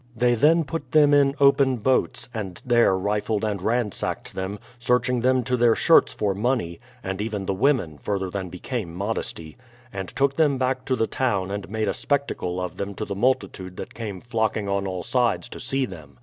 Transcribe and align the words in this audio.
They 0.15 0.33
then 0.33 0.63
put 0.63 0.93
them 0.93 1.13
in 1.13 1.35
open 1.39 1.77
boats, 1.77 2.27
and 2.33 2.59
there 2.65 2.97
rifled 2.97 3.45
and 3.45 3.61
ransacked 3.61 4.33
them, 4.33 4.57
searching 4.79 5.19
them 5.19 5.43
to 5.43 5.55
their 5.55 5.75
shirts 5.75 6.11
for 6.11 6.33
money,— 6.33 6.79
and 7.03 7.21
even 7.21 7.45
the 7.45 7.53
women, 7.53 7.99
further 7.99 8.31
than 8.31 8.49
be 8.49 8.57
came 8.57 8.95
modesty,— 8.95 9.57
and 9.93 10.09
took 10.09 10.37
them 10.37 10.57
back 10.57 10.85
to 10.85 10.95
the 10.95 11.05
town 11.05 11.51
and 11.51 11.69
made 11.69 11.87
a 11.87 11.93
spectacle 11.93 12.59
of 12.59 12.77
them 12.77 12.95
to 12.95 13.05
the 13.05 13.15
muUitude 13.15 13.75
that 13.75 13.93
came 13.93 14.19
flocking 14.21 14.67
on 14.67 14.87
all 14.87 15.03
sides 15.03 15.47
to 15.49 15.59
see 15.59 15.85
them. 15.85 16.17